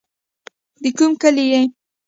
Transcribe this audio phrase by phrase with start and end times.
[0.81, 1.61] د کوم کلي يې.